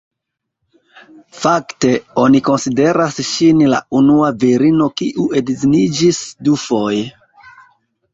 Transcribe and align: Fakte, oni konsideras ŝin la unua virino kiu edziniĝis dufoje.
Fakte, 1.41 1.91
oni 2.21 2.39
konsideras 2.47 3.19
ŝin 3.31 3.61
la 3.73 3.81
unua 3.99 4.31
virino 4.45 4.87
kiu 5.03 5.27
edziniĝis 5.43 6.23
dufoje. 6.49 7.05